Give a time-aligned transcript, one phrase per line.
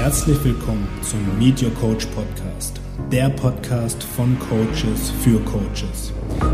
[0.00, 6.12] Herzlich willkommen zum Meet Your Coach Podcast, der Podcast von Coaches für Coaches.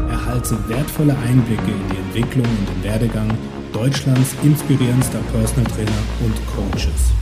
[0.09, 3.37] Erhalte wertvolle Einblicke in die Entwicklung und den Werdegang
[3.75, 7.13] Deutschlands inspirierendster Personal Trainer und Coaches.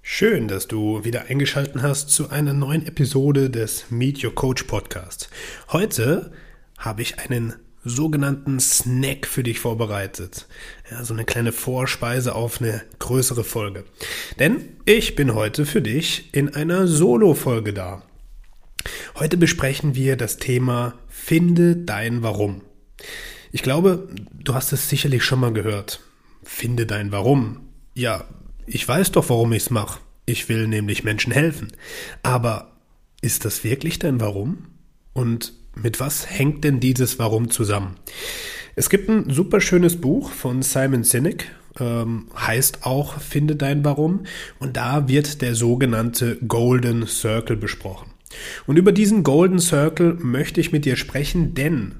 [0.00, 5.28] Schön, dass du wieder eingeschaltet hast zu einer neuen Episode des Meet Your Coach Podcast.
[5.70, 6.32] Heute
[6.78, 7.52] habe ich einen
[7.88, 10.46] sogenannten Snack für dich vorbereitet.
[10.90, 13.84] Ja, so eine kleine Vorspeise auf eine größere Folge.
[14.38, 18.02] Denn ich bin heute für dich in einer Solo-Folge da.
[19.16, 22.62] Heute besprechen wir das Thema Finde dein Warum.
[23.50, 26.00] Ich glaube, du hast es sicherlich schon mal gehört.
[26.42, 27.68] Finde dein Warum.
[27.94, 28.24] Ja,
[28.66, 30.00] ich weiß doch, warum ich es mache.
[30.26, 31.72] Ich will nämlich Menschen helfen.
[32.22, 32.76] Aber
[33.20, 34.66] ist das wirklich dein Warum?
[35.14, 37.96] Und mit was hängt denn dieses Warum zusammen?
[38.76, 44.24] Es gibt ein super schönes Buch von Simon Sinek, ähm, heißt auch Finde dein Warum.
[44.58, 48.10] Und da wird der sogenannte Golden Circle besprochen.
[48.66, 51.94] Und über diesen Golden Circle möchte ich mit dir sprechen, denn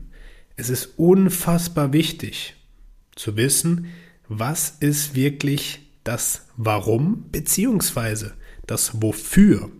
[0.56, 2.54] es ist unfassbar wichtig
[3.14, 3.86] zu wissen,
[4.28, 8.34] was ist wirklich das Warum beziehungsweise
[8.66, 9.70] das Wofür.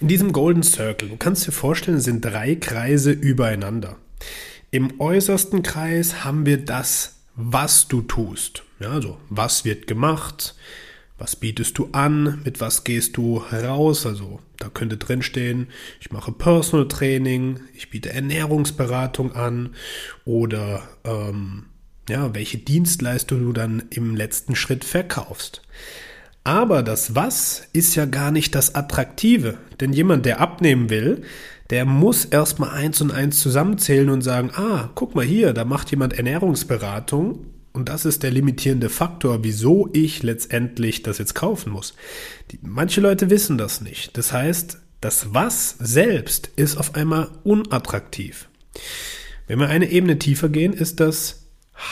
[0.00, 3.96] In diesem Golden Circle, du kannst dir vorstellen, sind drei Kreise übereinander.
[4.70, 8.62] Im äußersten Kreis haben wir das, was du tust.
[8.80, 10.54] Ja, also, was wird gemacht?
[11.18, 12.40] Was bietest du an?
[12.44, 14.06] Mit was gehst du raus?
[14.06, 15.68] Also, da könnte drin stehen,
[16.00, 19.74] ich mache Personal Training, ich biete Ernährungsberatung an
[20.24, 21.66] oder ähm,
[22.08, 25.62] ja, welche Dienstleistung du dann im letzten Schritt verkaufst.
[26.44, 29.58] Aber das Was ist ja gar nicht das Attraktive.
[29.80, 31.22] Denn jemand, der abnehmen will,
[31.70, 35.90] der muss erstmal eins und eins zusammenzählen und sagen, ah, guck mal hier, da macht
[35.90, 41.94] jemand Ernährungsberatung und das ist der limitierende Faktor, wieso ich letztendlich das jetzt kaufen muss.
[42.50, 44.16] Die, manche Leute wissen das nicht.
[44.18, 48.48] Das heißt, das Was selbst ist auf einmal unattraktiv.
[49.46, 51.41] Wenn wir eine Ebene tiefer gehen, ist das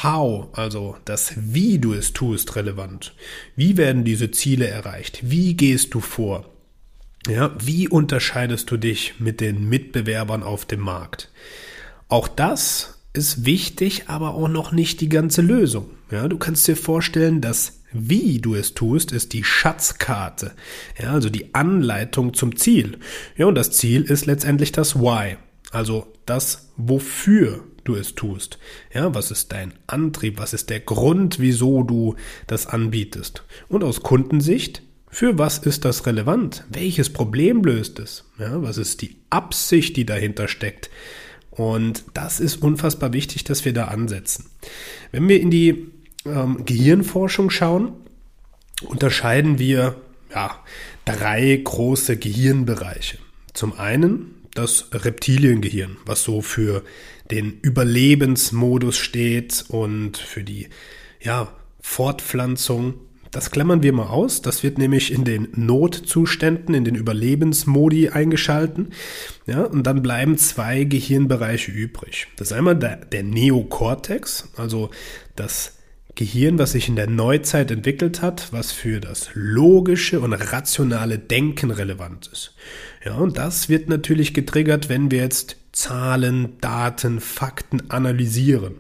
[0.03, 3.15] How, also das Wie du es tust, relevant.
[3.57, 5.21] Wie werden diese Ziele erreicht?
[5.23, 6.49] Wie gehst du vor?
[7.27, 11.31] Ja, wie unterscheidest du dich mit den Mitbewerbern auf dem Markt?
[12.09, 15.91] Auch das ist wichtig, aber auch noch nicht die ganze Lösung.
[16.11, 20.53] Ja, du kannst dir vorstellen, dass wie du es tust, ist die Schatzkarte.
[21.01, 22.99] Ja, also die Anleitung zum Ziel.
[23.37, 25.37] Ja, und das Ziel ist letztendlich das Why.
[25.73, 28.59] Also das Wofür du es tust.
[28.93, 30.39] Ja, was ist dein Antrieb?
[30.39, 33.45] Was ist der Grund, wieso du das anbietest?
[33.69, 36.65] Und aus Kundensicht, für was ist das relevant?
[36.71, 38.25] Welches Problem löst es?
[38.39, 40.91] Ja, was ist die Absicht, die dahinter steckt?
[41.51, 44.47] Und das ist unfassbar wichtig, dass wir da ansetzen.
[45.11, 45.89] Wenn wir in die
[46.25, 47.93] ähm, Gehirnforschung schauen,
[48.87, 49.97] unterscheiden wir
[50.33, 50.63] ja,
[51.05, 53.19] drei große Gehirnbereiche.
[53.53, 56.83] Zum einen das Reptiliengehirn, was so für
[57.31, 60.69] den Überlebensmodus steht und für die
[61.21, 61.49] ja,
[61.81, 62.95] Fortpflanzung.
[63.31, 64.43] Das klammern wir mal aus.
[64.43, 68.91] Das wird nämlich in den Notzuständen, in den Überlebensmodi eingeschalten.
[69.47, 72.27] Ja, und dann bleiben zwei Gehirnbereiche übrig.
[72.37, 74.91] Das ist einmal der, der Neokortex, also
[75.37, 75.75] das
[76.17, 81.71] Gehirn, was sich in der Neuzeit entwickelt hat, was für das logische und rationale Denken
[81.71, 82.55] relevant ist.
[83.05, 88.77] Ja, und das wird natürlich getriggert, wenn wir jetzt Zahlen, Daten, Fakten analysieren.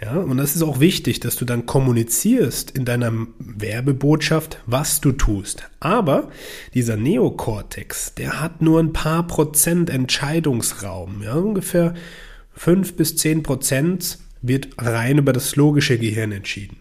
[0.00, 5.12] Ja, und das ist auch wichtig, dass du dann kommunizierst in deiner Werbebotschaft, was du
[5.12, 5.70] tust.
[5.80, 6.30] Aber
[6.74, 11.22] dieser Neokortex, der hat nur ein paar Prozent Entscheidungsraum.
[11.22, 11.94] Ja, ungefähr
[12.52, 16.76] fünf bis zehn Prozent wird rein über das logische Gehirn entschieden.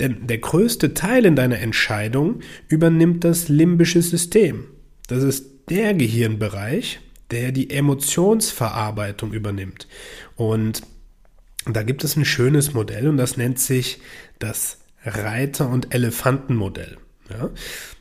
[0.00, 4.64] Denn der größte Teil in deiner Entscheidung übernimmt das limbische System.
[5.06, 7.00] Das ist der Gehirnbereich,
[7.34, 9.88] der die Emotionsverarbeitung übernimmt.
[10.36, 10.82] Und
[11.66, 14.00] da gibt es ein schönes Modell und das nennt sich
[14.38, 16.96] das Reiter- und Elefantenmodell.
[17.30, 17.50] Ja?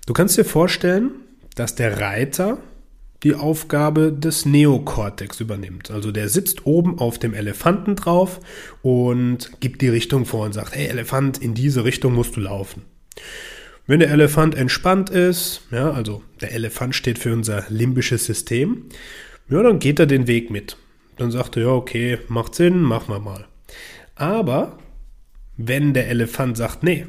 [0.06, 1.12] Du kannst dir vorstellen,
[1.56, 2.60] dass der Reiter
[3.24, 5.90] die Aufgabe des Neokortex übernimmt.
[5.90, 8.40] Also der sitzt oben auf dem Elefanten drauf
[8.82, 12.84] und gibt die Richtung vor und sagt, hey Elefant, in diese Richtung musst du laufen.
[13.86, 18.86] Wenn der Elefant entspannt ist, ja, also der Elefant steht für unser limbisches System,
[19.50, 20.78] ja, dann geht er den Weg mit.
[21.18, 23.46] Dann sagt er, ja, okay, macht Sinn, machen wir mal.
[24.16, 24.78] Aber
[25.58, 27.06] wenn der Elefant sagt, nee,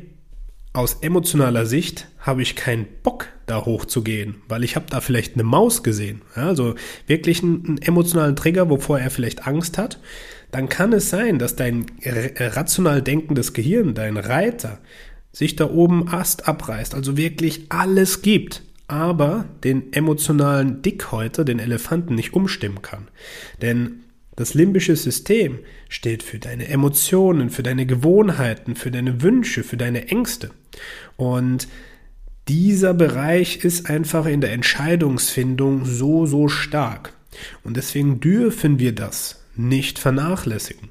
[0.73, 5.45] aus emotionaler Sicht habe ich keinen Bock, da hochzugehen, weil ich habe da vielleicht eine
[5.45, 6.23] Maus gesehen.
[6.35, 6.75] Also
[7.07, 10.01] wirklich einen emotionalen Trigger, wovor er vielleicht Angst hat.
[10.51, 14.79] dann kann es sein, dass dein rational denkendes Gehirn, dein Reiter,
[15.33, 22.15] sich da oben Ast abreißt, also wirklich alles gibt, aber den emotionalen Dickhäuter, den Elefanten,
[22.15, 23.09] nicht umstimmen kann.
[23.63, 24.05] Denn
[24.37, 30.09] das limbische System steht für deine Emotionen, für deine Gewohnheiten, für deine Wünsche, für deine
[30.09, 30.51] Ängste.
[31.17, 31.69] Und
[32.49, 37.15] dieser Bereich ist einfach in der Entscheidungsfindung so, so stark.
[37.63, 40.91] Und deswegen dürfen wir das nicht vernachlässigen.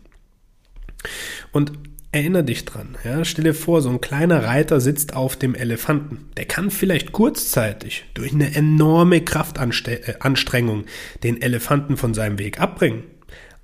[1.51, 1.73] Und
[2.13, 6.29] erinnere dich dran, ja, stell dir vor, so ein kleiner Reiter sitzt auf dem Elefanten.
[6.37, 13.03] Der kann vielleicht kurzzeitig durch eine enorme Kraftanstrengung äh, den Elefanten von seinem Weg abbringen.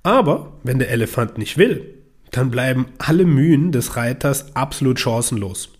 [0.02, 1.94] Aber wenn der Elefant nicht will,
[2.32, 5.70] dann bleiben alle Mühen des Reiters absolut chancenlos.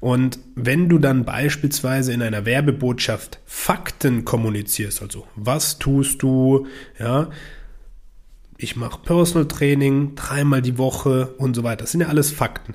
[0.00, 6.66] Und wenn du dann beispielsweise in einer Werbebotschaft Fakten kommunizierst, also was tust du,
[6.98, 7.30] ja,
[8.58, 12.74] ich mache Personal Training dreimal die Woche und so weiter, das sind ja alles Fakten.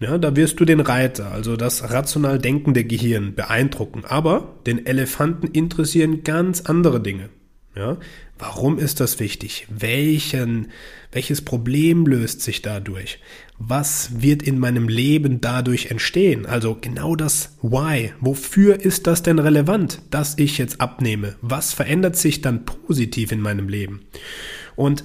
[0.00, 4.04] Ja, da wirst du den Reiter, also das rational denkende Gehirn, beeindrucken.
[4.04, 7.30] Aber den Elefanten interessieren ganz andere Dinge.
[7.74, 7.98] Ja?
[8.38, 9.66] Warum ist das wichtig?
[9.68, 10.68] Welchen,
[11.10, 13.18] welches Problem löst sich dadurch?
[13.58, 16.46] Was wird in meinem Leben dadurch entstehen?
[16.46, 18.12] Also genau das Why.
[18.20, 21.34] Wofür ist das denn relevant, dass ich jetzt abnehme?
[21.40, 24.02] Was verändert sich dann positiv in meinem Leben?
[24.78, 25.04] Und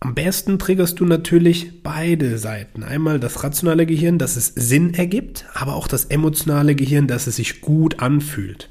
[0.00, 2.82] am besten triggerst du natürlich beide Seiten.
[2.84, 7.36] Einmal das rationale Gehirn, dass es Sinn ergibt, aber auch das emotionale Gehirn, dass es
[7.36, 8.70] sich gut anfühlt.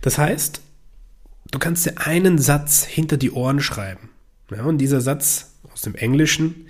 [0.00, 0.62] Das heißt,
[1.50, 4.10] Du kannst dir einen Satz hinter die Ohren schreiben.
[4.50, 6.66] Ja, und dieser Satz aus dem Englischen,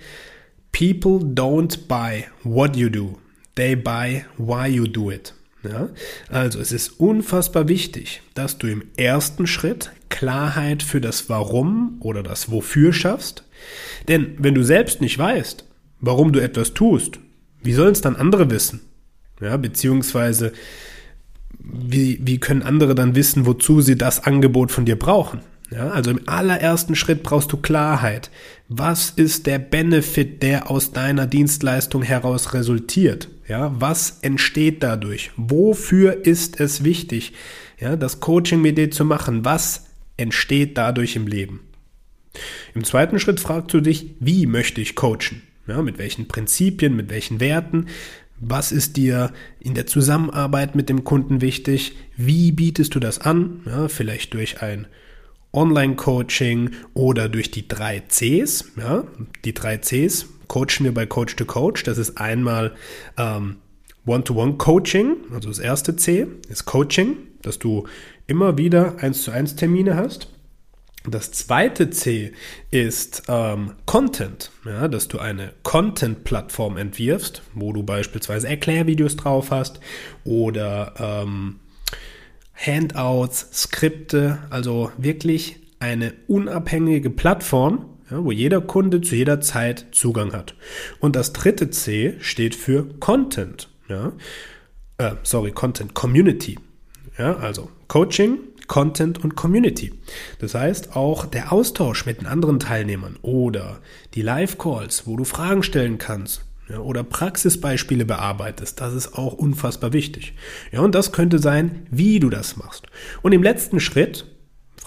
[0.71, 3.17] People don't buy what you do,
[3.55, 5.33] they buy why you do it.
[5.63, 5.89] Ja,
[6.29, 12.23] also es ist unfassbar wichtig, dass du im ersten Schritt Klarheit für das Warum oder
[12.23, 13.43] das Wofür schaffst.
[14.07, 15.65] Denn wenn du selbst nicht weißt,
[15.99, 17.19] warum du etwas tust,
[17.61, 18.81] wie sollen es dann andere wissen?
[19.41, 20.53] Ja, beziehungsweise
[21.59, 25.41] wie, wie können andere dann wissen, wozu sie das Angebot von dir brauchen?
[25.71, 28.31] Ja, also im allerersten Schritt brauchst du Klarheit.
[28.69, 33.27] Was ist der Benefit, der aus deiner Dienstleistung heraus resultiert?
[33.49, 35.31] Ja, was entsteht dadurch?
[35.35, 37.33] Wofür ist es wichtig,
[37.79, 39.43] ja, das Coaching mit dir zu machen?
[39.43, 39.87] Was
[40.17, 41.61] entsteht dadurch im Leben?
[42.75, 45.41] Im zweiten Schritt fragst du dich, wie möchte ich coachen?
[45.65, 47.87] Ja, mit welchen Prinzipien, mit welchen Werten?
[48.39, 51.95] Was ist dir in der Zusammenarbeit mit dem Kunden wichtig?
[52.15, 53.61] Wie bietest du das an?
[53.65, 54.85] Ja, vielleicht durch ein
[55.53, 58.73] Online-Coaching oder durch die drei Cs.
[58.77, 59.05] Ja,
[59.43, 61.83] die drei Cs coachen wir bei Coach to Coach.
[61.83, 62.75] Das ist einmal
[63.17, 63.55] ähm,
[64.05, 67.87] One-to-One-Coaching, also das erste C ist Coaching, dass du
[68.27, 70.29] immer wieder eins zu eins Termine hast.
[71.05, 72.33] Das zweite C
[72.71, 79.79] ist ähm, Content, ja, dass du eine Content-Plattform entwirfst, wo du beispielsweise Erklärvideos drauf hast
[80.25, 81.59] oder ähm,
[82.53, 90.33] Handouts, Skripte, also wirklich eine unabhängige Plattform, ja, wo jeder Kunde zu jeder Zeit Zugang
[90.33, 90.55] hat.
[90.99, 94.13] Und das dritte C steht für Content, ja,
[94.97, 96.57] äh, sorry, Content Community,
[97.17, 99.93] ja, also Coaching, Content und Community.
[100.39, 103.79] Das heißt, auch der Austausch mit den anderen Teilnehmern oder
[104.13, 109.91] die Live-Calls, wo du Fragen stellen kannst, ja, oder Praxisbeispiele bearbeitest, das ist auch unfassbar
[109.91, 110.33] wichtig.
[110.71, 112.85] Ja, und das könnte sein, wie du das machst.
[113.23, 114.25] Und im letzten Schritt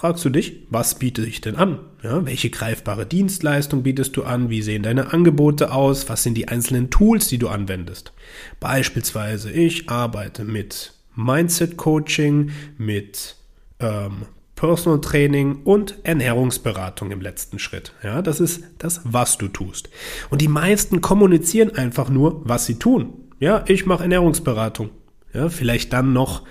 [0.03, 1.79] fragst du dich, was biete ich denn an?
[2.03, 4.49] Ja, welche greifbare Dienstleistung bietest du an?
[4.49, 6.09] Wie sehen deine Angebote aus?
[6.09, 8.11] Was sind die einzelnen Tools, die du anwendest?
[8.59, 13.37] Beispielsweise, ich arbeite mit Mindset Coaching, mit
[13.79, 14.23] ähm,
[14.57, 17.93] Personal Training und Ernährungsberatung im letzten Schritt.
[18.03, 19.89] Ja, das ist das, was du tust.
[20.29, 23.13] Und die meisten kommunizieren einfach nur, was sie tun.
[23.39, 24.89] Ja, ich mache Ernährungsberatung.
[25.33, 26.41] Ja, vielleicht dann noch,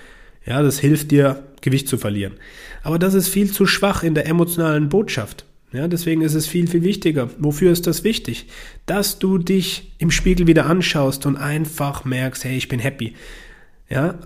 [0.47, 2.35] ja, das hilft dir, Gewicht zu verlieren.
[2.83, 5.47] Aber das ist viel zu schwach in der emotionalen Botschaft.
[5.73, 7.31] Ja, deswegen ist es viel, viel wichtiger.
[7.38, 8.47] Wofür ist das wichtig?
[8.85, 13.14] Dass du dich im Spiegel wieder anschaust und einfach merkst, hey, ich bin happy.
[13.88, 14.19] Ja,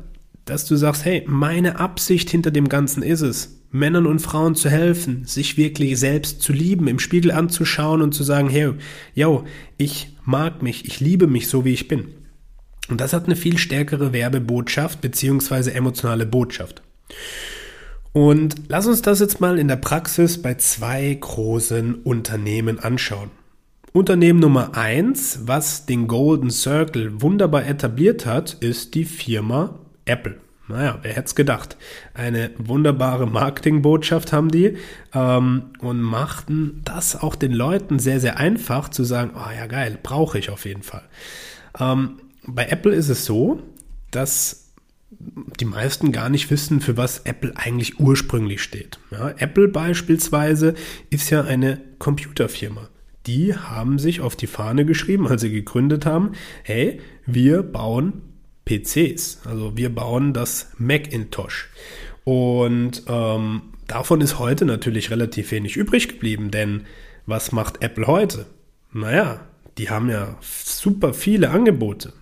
[0.45, 4.71] dass du sagst, hey, meine Absicht hinter dem Ganzen ist es, Männern und Frauen zu
[4.71, 8.73] helfen, sich wirklich selbst zu lieben, im Spiegel anzuschauen und zu sagen, hey,
[9.15, 9.45] yo,
[9.77, 12.09] ich mag mich, ich liebe mich so, wie ich bin.
[12.89, 16.83] Und das hat eine viel stärkere Werbebotschaft beziehungsweise emotionale Botschaft.
[18.13, 23.31] Und lass uns das jetzt mal in der Praxis bei zwei großen Unternehmen anschauen.
[23.93, 30.37] Unternehmen Nummer eins, was den Golden Circle wunderbar etabliert hat, ist die Firma Apple.
[30.69, 31.77] Naja, wer hätte es gedacht?
[32.13, 34.77] Eine wunderbare Marketingbotschaft haben die
[35.15, 39.99] ähm, und machten das auch den Leuten sehr, sehr einfach zu sagen, oh ja geil,
[40.03, 41.05] brauche ich auf jeden Fall.
[41.79, 43.63] Ähm, bei Apple ist es so,
[44.11, 44.66] dass
[45.19, 48.99] die meisten gar nicht wissen, für was Apple eigentlich ursprünglich steht.
[49.11, 50.75] Ja, Apple beispielsweise
[51.11, 52.89] ist ja eine Computerfirma.
[53.27, 56.33] Die haben sich auf die Fahne geschrieben, als sie gegründet haben,
[56.63, 58.23] hey, wir bauen
[58.65, 59.43] PCs.
[59.45, 61.71] Also wir bauen das Macintosh.
[62.25, 66.83] Und ähm, davon ist heute natürlich relativ wenig übrig geblieben, denn
[67.25, 68.47] was macht Apple heute?
[68.93, 69.41] Naja,
[69.79, 72.13] die haben ja super viele Angebote.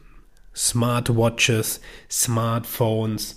[0.54, 1.80] Smartwatches,
[2.10, 3.36] Smartphones,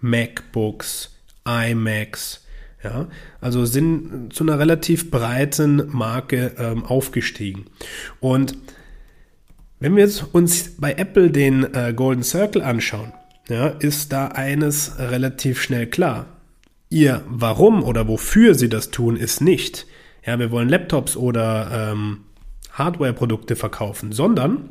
[0.00, 2.42] MacBooks, iMacs.
[2.82, 3.08] Ja,
[3.40, 7.66] also sind zu einer relativ breiten Marke ähm, aufgestiegen.
[8.20, 8.56] Und
[9.80, 13.12] wenn wir jetzt uns bei Apple den äh, Golden Circle anschauen,
[13.48, 16.26] ja, ist da eines relativ schnell klar.
[16.88, 19.86] Ihr Warum oder wofür sie das tun, ist nicht,
[20.24, 22.24] ja, wir wollen Laptops oder ähm,
[22.72, 24.68] Hardware-Produkte verkaufen, sondern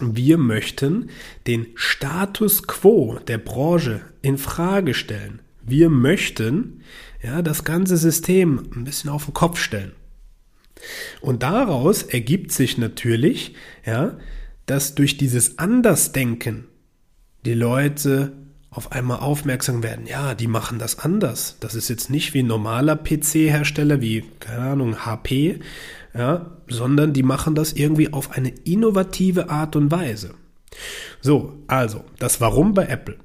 [0.00, 1.10] wir möchten
[1.46, 5.40] den Status quo der Branche in Frage stellen.
[5.62, 6.82] Wir möchten
[7.22, 9.92] ja das ganze System ein bisschen auf den Kopf stellen.
[11.20, 13.54] Und daraus ergibt sich natürlich,
[13.86, 14.18] ja,
[14.66, 16.66] dass durch dieses Andersdenken
[17.44, 18.32] die Leute
[18.72, 21.56] auf einmal aufmerksam werden, ja, die machen das anders.
[21.60, 25.60] Das ist jetzt nicht wie ein normaler PC-Hersteller wie, keine Ahnung, HP,
[26.14, 30.34] ja, sondern die machen das irgendwie auf eine innovative Art und Weise.
[31.20, 33.16] So, also, das Warum bei Apple.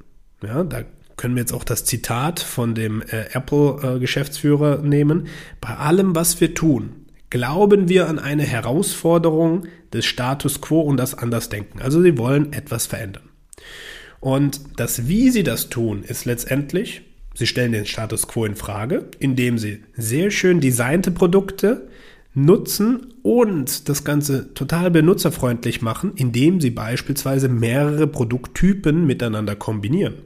[0.43, 0.83] Ja, da
[1.15, 5.27] können wir jetzt auch das Zitat von dem äh, Apple-Geschäftsführer äh, nehmen.
[5.61, 11.15] Bei allem, was wir tun, glauben wir an eine Herausforderung des Status quo und das
[11.15, 11.81] Andersdenken.
[11.81, 13.29] Also sie wollen etwas verändern.
[14.19, 17.03] Und das, wie sie das tun, ist letztendlich,
[17.35, 21.87] sie stellen den Status quo in Frage, indem sie sehr schön designte Produkte
[22.37, 30.19] nutzen und das Ganze total benutzerfreundlich machen, indem sie beispielsweise mehrere Produkttypen miteinander kombinieren.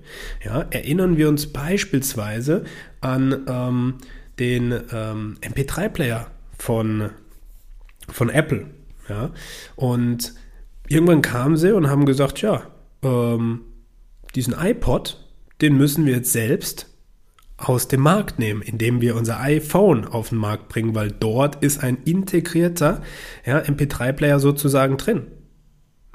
[0.43, 2.65] Ja, erinnern wir uns beispielsweise
[2.99, 3.93] an ähm,
[4.39, 7.11] den ähm, MP3-Player von,
[8.09, 8.67] von Apple.
[9.07, 9.31] Ja,
[9.77, 10.33] und
[10.89, 12.63] irgendwann kamen sie und haben gesagt, ja,
[13.03, 13.61] ähm,
[14.35, 15.25] diesen iPod,
[15.61, 16.87] den müssen wir jetzt selbst
[17.57, 21.83] aus dem Markt nehmen, indem wir unser iPhone auf den Markt bringen, weil dort ist
[21.83, 23.01] ein integrierter
[23.45, 25.27] ja, MP3-Player sozusagen drin.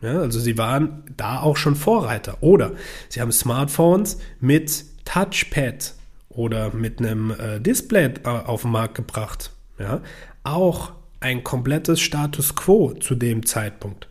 [0.02, 2.38] Ja, also sie waren da auch schon Vorreiter.
[2.42, 2.73] Oder
[3.08, 5.94] sie haben Smartphones mit Touchpad
[6.28, 9.52] oder mit einem äh, Display äh, auf den Markt gebracht.
[9.78, 10.02] Ja,
[10.42, 14.08] auch ein komplettes Status quo zu dem Zeitpunkt.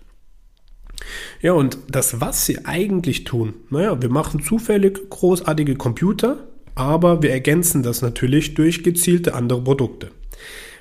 [1.41, 7.31] Ja, und das, was sie eigentlich tun, naja, wir machen zufällig großartige Computer, aber wir
[7.31, 10.11] ergänzen das natürlich durch gezielte andere Produkte.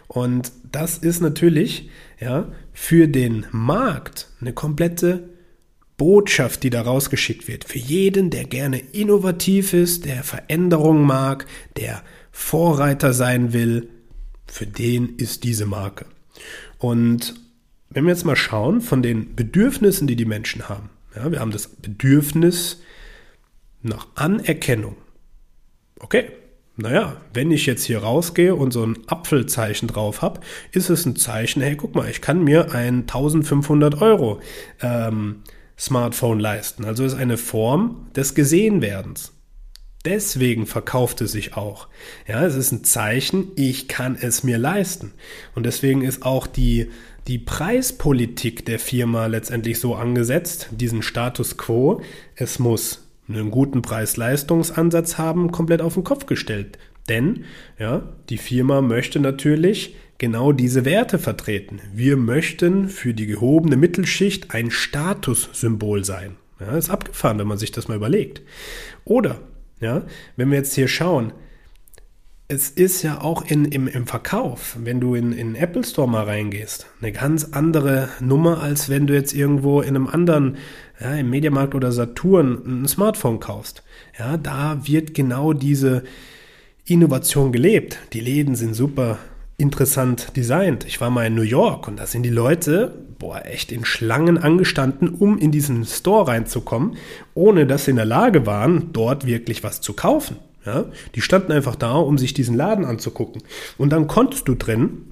[0.08, 1.90] Und das ist natürlich
[2.20, 5.28] ja, für den Markt eine komplette
[5.96, 7.64] Botschaft, die da rausgeschickt wird.
[7.64, 12.02] Für jeden, der gerne innovativ ist, der Veränderung mag, der
[12.32, 13.88] Vorreiter sein will,
[14.46, 16.06] für den ist diese Marke.
[16.78, 17.34] Und
[17.94, 21.52] wenn wir jetzt mal schauen von den Bedürfnissen, die die Menschen haben, ja, wir haben
[21.52, 22.82] das Bedürfnis
[23.82, 24.96] nach Anerkennung,
[26.00, 26.26] okay,
[26.76, 30.40] naja, wenn ich jetzt hier rausgehe und so ein Apfelzeichen drauf habe,
[30.72, 34.40] ist es ein Zeichen, hey, guck mal, ich kann mir ein 1500 Euro
[34.82, 35.42] ähm,
[35.78, 36.84] Smartphone leisten.
[36.84, 39.32] Also ist eine Form des Gesehenwerdens.
[40.04, 41.88] Deswegen verkauft es sich auch.
[42.26, 45.12] Ja, es ist ein Zeichen, ich kann es mir leisten.
[45.54, 46.90] Und deswegen ist auch die,
[47.26, 52.02] die Preispolitik der Firma letztendlich so angesetzt, diesen Status quo.
[52.36, 56.78] Es muss einen guten Preis-Leistungsansatz haben, komplett auf den Kopf gestellt.
[57.08, 57.44] Denn
[57.78, 61.80] ja, die Firma möchte natürlich genau diese Werte vertreten.
[61.92, 66.36] Wir möchten für die gehobene Mittelschicht ein Statussymbol sein.
[66.60, 68.42] Ja, ist abgefahren, wenn man sich das mal überlegt.
[69.04, 69.40] Oder,
[69.80, 70.04] ja,
[70.36, 71.32] wenn wir jetzt hier schauen,
[72.48, 76.24] es ist ja auch in, im, im Verkauf, wenn du in, in Apple Store mal
[76.24, 80.58] reingehst, eine ganz andere Nummer, als wenn du jetzt irgendwo in einem anderen,
[81.00, 83.82] ja, im Mediamarkt oder Saturn ein Smartphone kaufst.
[84.18, 86.04] Ja, da wird genau diese
[86.84, 87.98] Innovation gelebt.
[88.12, 89.18] Die Läden sind super
[89.56, 90.84] interessant designt.
[90.84, 94.36] Ich war mal in New York und da sind die Leute, boah, echt in Schlangen
[94.36, 96.96] angestanden, um in diesen Store reinzukommen,
[97.32, 100.36] ohne dass sie in der Lage waren, dort wirklich was zu kaufen.
[100.64, 100.86] Ja?
[101.14, 103.42] Die standen einfach da, um sich diesen Laden anzugucken.
[103.78, 105.02] Und dann konntest du drin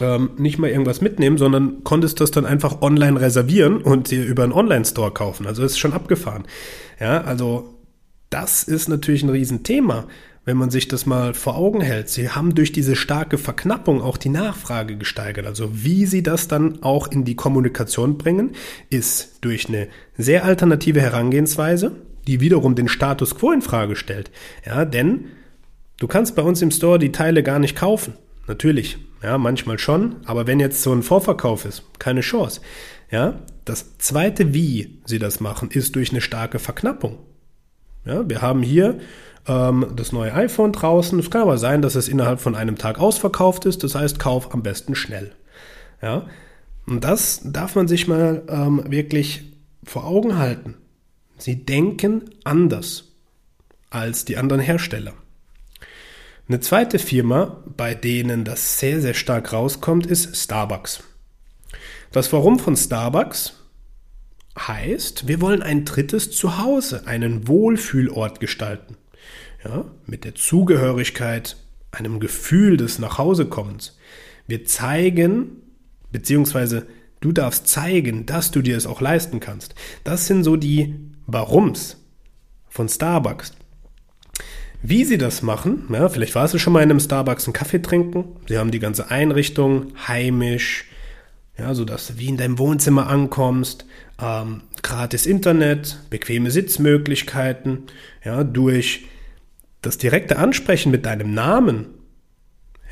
[0.00, 4.42] ähm, nicht mal irgendwas mitnehmen, sondern konntest das dann einfach online reservieren und dir über
[4.42, 5.46] einen Online-Store kaufen.
[5.46, 6.44] Also das ist schon abgefahren.
[6.98, 7.78] Ja, also
[8.30, 10.06] das ist natürlich ein Riesenthema,
[10.44, 12.08] wenn man sich das mal vor Augen hält.
[12.08, 15.46] Sie haben durch diese starke Verknappung auch die Nachfrage gesteigert.
[15.46, 18.52] Also wie sie das dann auch in die Kommunikation bringen,
[18.88, 21.92] ist durch eine sehr alternative Herangehensweise,
[22.26, 24.30] die wiederum den Status quo in Frage stellt.
[24.64, 25.26] Ja, denn
[25.98, 28.14] du kannst bei uns im Store die Teile gar nicht kaufen.
[28.46, 32.60] Natürlich, ja, manchmal schon, aber wenn jetzt so ein Vorverkauf ist, keine Chance.
[33.10, 37.18] Ja, das zweite, wie sie das machen, ist durch eine starke Verknappung.
[38.04, 38.98] Ja, wir haben hier
[39.46, 41.18] ähm, das neue iPhone draußen.
[41.18, 43.84] Es kann aber sein, dass es innerhalb von einem Tag ausverkauft ist.
[43.84, 45.32] Das heißt, kauf am besten schnell.
[46.00, 46.26] Ja,
[46.86, 49.44] und das darf man sich mal ähm, wirklich
[49.84, 50.76] vor Augen halten.
[51.42, 53.16] Sie denken anders
[53.90, 55.12] als die anderen Hersteller.
[56.46, 61.02] Eine zweite Firma, bei denen das sehr, sehr stark rauskommt, ist Starbucks.
[62.12, 63.54] Das Warum von Starbucks
[64.56, 68.96] heißt, wir wollen ein drittes Zuhause, einen Wohlfühlort gestalten.
[69.64, 71.56] Ja, mit der Zugehörigkeit,
[71.90, 73.98] einem Gefühl des Nachhausekommens.
[74.46, 75.56] Wir zeigen,
[76.12, 76.86] beziehungsweise
[77.20, 79.74] du darfst zeigen, dass du dir es auch leisten kannst.
[80.04, 81.96] Das sind so die Warums
[82.68, 83.52] von Starbucks.
[84.82, 87.80] Wie sie das machen, ja, vielleicht warst du schon mal in einem Starbucks einen Kaffee
[87.80, 88.24] trinken.
[88.48, 90.86] Sie haben die ganze Einrichtung heimisch,
[91.56, 93.86] ja, so dass du wie in deinem Wohnzimmer ankommst,
[94.20, 97.84] ähm, gratis Internet, bequeme Sitzmöglichkeiten,
[98.24, 99.06] ja, durch
[99.82, 101.86] das direkte Ansprechen mit deinem Namen.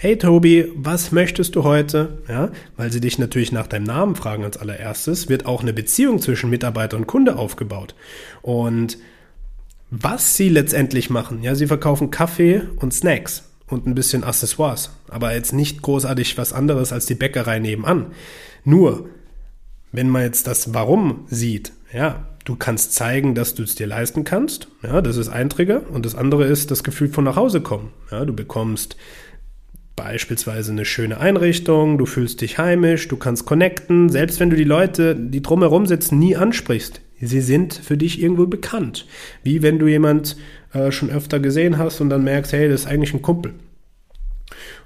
[0.03, 2.23] Hey Tobi, was möchtest du heute?
[2.27, 6.23] Ja, weil sie dich natürlich nach deinem Namen fragen als allererstes, wird auch eine Beziehung
[6.23, 7.95] zwischen Mitarbeiter und Kunde aufgebaut.
[8.41, 8.97] Und
[9.91, 15.35] was sie letztendlich machen, ja, sie verkaufen Kaffee und Snacks und ein bisschen Accessoires, aber
[15.35, 18.07] jetzt nicht großartig was anderes als die Bäckerei nebenan.
[18.65, 19.11] Nur,
[19.93, 24.25] wenn man jetzt das Warum sieht, ja, du kannst zeigen, dass du es dir leisten
[24.25, 27.61] kannst, ja, das ist ein Trigger und das andere ist das Gefühl von nach Hause
[27.61, 27.93] kommen.
[28.11, 28.97] Ja, du bekommst
[30.03, 34.65] beispielsweise eine schöne Einrichtung, du fühlst dich heimisch, du kannst connecten, selbst wenn du die
[34.65, 37.03] Leute, die drumherum sitzen, nie ansprichst.
[37.21, 39.07] Sie sind für dich irgendwo bekannt.
[39.43, 40.39] Wie wenn du jemand
[40.73, 43.53] äh, schon öfter gesehen hast und dann merkst, hey, das ist eigentlich ein Kumpel.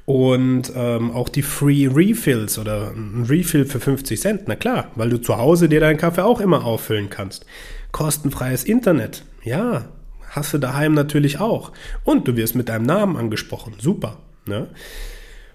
[0.05, 5.11] Und ähm, auch die Free Refills oder ein Refill für 50 Cent, na klar, weil
[5.11, 7.46] du zu Hause dir deinen Kaffee auch immer auffüllen kannst.
[7.92, 9.85] Kostenfreies Internet, ja,
[10.29, 11.70] hast du daheim natürlich auch.
[12.03, 14.18] Und du wirst mit deinem Namen angesprochen, super.
[14.46, 14.68] Ne?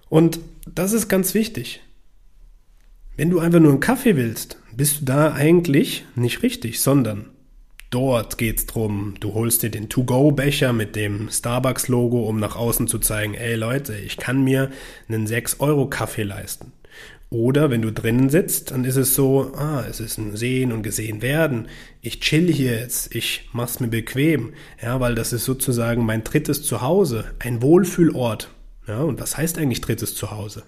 [0.10, 0.40] Und
[0.74, 1.82] das ist ganz wichtig.
[3.16, 7.26] Wenn du einfach nur einen Kaffee willst, bist du da eigentlich nicht richtig, sondern
[7.90, 13.00] Dort geht's drum, du holst dir den To-Go-Becher mit dem Starbucks-Logo, um nach außen zu
[13.00, 14.70] zeigen, ey Leute, ich kann mir
[15.08, 16.72] einen 6-Euro-Kaffee leisten.
[17.32, 20.84] Oder wenn du drinnen sitzt, dann ist es so, ah, es ist ein Sehen und
[20.84, 21.68] Gesehen werden.
[22.02, 24.54] Ich chill hier jetzt, ich mach's mir bequem.
[24.82, 28.50] Ja, weil das ist sozusagen mein drittes Zuhause, ein Wohlfühlort.
[28.90, 30.64] Ja, und was heißt eigentlich drittes Zuhause?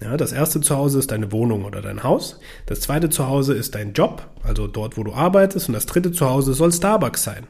[0.00, 2.40] Ja, das erste Zuhause ist deine Wohnung oder dein Haus.
[2.66, 5.68] Das zweite Zuhause ist dein Job, also dort, wo du arbeitest.
[5.68, 7.46] Und das dritte Zuhause soll Starbucks sein.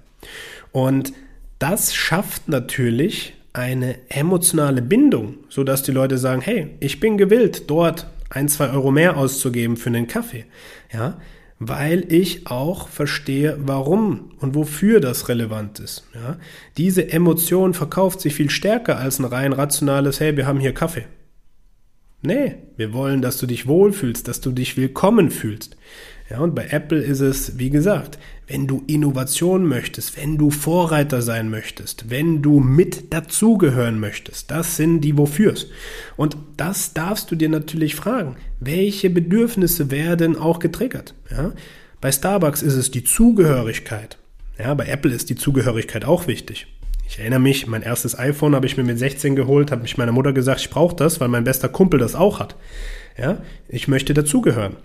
[0.72, 1.12] Und
[1.60, 8.08] das schafft natürlich eine emotionale Bindung, sodass die Leute sagen, hey, ich bin gewillt, dort
[8.30, 10.44] ein, zwei Euro mehr auszugeben für einen Kaffee.
[10.92, 11.18] Ja,
[11.68, 16.04] weil ich auch verstehe, warum und wofür das relevant ist.
[16.14, 16.36] Ja,
[16.76, 21.06] diese Emotion verkauft sich viel stärker als ein rein rationales, hey, wir haben hier Kaffee.
[22.20, 25.76] Nee, wir wollen, dass du dich wohlfühlst, dass du dich willkommen fühlst.
[26.30, 31.20] Ja, und bei Apple ist es, wie gesagt, wenn du Innovation möchtest, wenn du Vorreiter
[31.20, 35.66] sein möchtest, wenn du mit dazugehören möchtest, das sind die Wofürs.
[36.16, 38.36] Und das darfst du dir natürlich fragen.
[38.58, 41.14] Welche Bedürfnisse werden auch getriggert?
[41.30, 41.52] Ja,
[42.00, 44.18] bei Starbucks ist es die Zugehörigkeit.
[44.58, 46.66] Ja, bei Apple ist die Zugehörigkeit auch wichtig.
[47.06, 50.12] Ich erinnere mich, mein erstes iPhone habe ich mir mit 16 geholt, habe mich meiner
[50.12, 52.56] Mutter gesagt, ich brauche das, weil mein bester Kumpel das auch hat.
[53.18, 54.76] Ja, ich möchte dazugehören.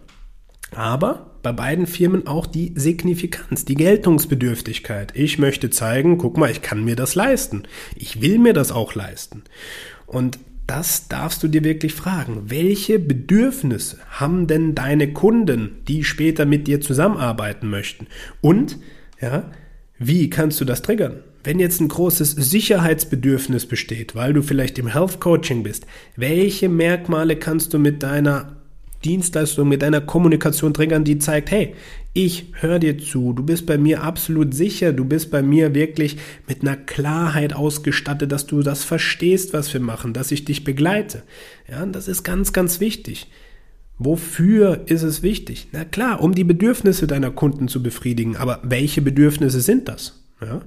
[0.76, 5.14] Aber bei beiden Firmen auch die Signifikanz, die Geltungsbedürftigkeit.
[5.16, 7.64] Ich möchte zeigen, guck mal, ich kann mir das leisten.
[7.96, 9.44] Ich will mir das auch leisten.
[10.06, 12.44] Und das darfst du dir wirklich fragen.
[12.46, 18.08] Welche Bedürfnisse haben denn deine Kunden, die später mit dir zusammenarbeiten möchten?
[18.42, 18.78] Und,
[19.20, 19.50] ja,
[19.98, 21.24] wie kannst du das triggern?
[21.44, 27.38] Wenn jetzt ein großes Sicherheitsbedürfnis besteht, weil du vielleicht im Health Coaching bist, welche Merkmale
[27.38, 28.59] kannst du mit deiner
[29.06, 31.74] Dienstleistung, mit deiner Kommunikation triggern, die zeigt, hey,
[32.14, 36.18] ich höre dir zu, du bist bei mir absolut sicher, du bist bei mir wirklich
[36.48, 41.24] mit einer Klarheit ausgestattet, dass du das verstehst, was wir machen, dass ich dich begleite.
[41.70, 43.28] Ja, das ist ganz, ganz wichtig.
[43.98, 45.68] Wofür ist es wichtig?
[45.72, 50.24] Na klar, um die Bedürfnisse deiner Kunden zu befriedigen, aber welche Bedürfnisse sind das?
[50.42, 50.62] Ja?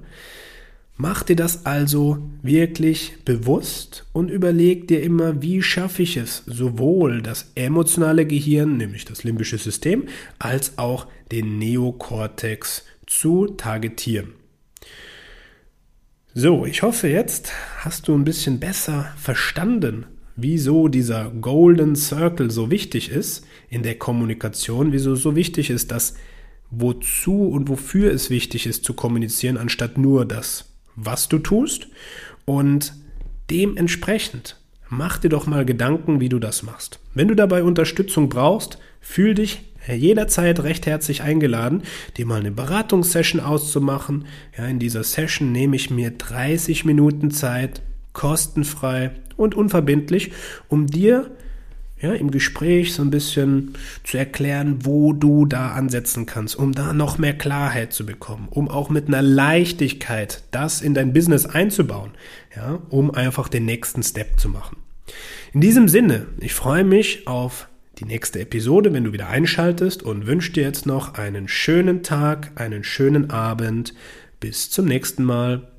[0.96, 7.22] Mach dir das also wirklich bewusst und überleg dir immer, wie schaffe ich es, sowohl
[7.22, 10.04] das emotionale Gehirn, nämlich das limbische System,
[10.38, 14.34] als auch den Neokortex zu targetieren.
[16.34, 22.70] So, ich hoffe, jetzt hast du ein bisschen besser verstanden, wieso dieser Golden Circle so
[22.70, 26.14] wichtig ist in der Kommunikation, wieso so wichtig ist, dass
[26.70, 31.88] wozu und wofür es wichtig ist zu kommunizieren, anstatt nur das was du tust
[32.44, 32.94] und
[33.50, 34.56] dementsprechend
[34.88, 36.98] mach dir doch mal Gedanken, wie du das machst.
[37.14, 41.82] Wenn du dabei Unterstützung brauchst, fühl dich jederzeit recht herzlich eingeladen,
[42.16, 44.26] dir mal eine Beratungssession auszumachen.
[44.56, 50.32] Ja, in dieser Session nehme ich mir 30 Minuten Zeit, kostenfrei und unverbindlich,
[50.68, 51.30] um dir
[52.02, 56.92] ja, im Gespräch so ein bisschen zu erklären, wo du da ansetzen kannst, um da
[56.92, 62.10] noch mehr Klarheit zu bekommen, um auch mit einer Leichtigkeit das in dein Business einzubauen,
[62.54, 64.76] ja, um einfach den nächsten Step zu machen.
[65.54, 70.26] In diesem Sinne, ich freue mich auf die nächste Episode, wenn du wieder einschaltest und
[70.26, 73.94] wünsche dir jetzt noch einen schönen Tag, einen schönen Abend.
[74.40, 75.71] Bis zum nächsten Mal.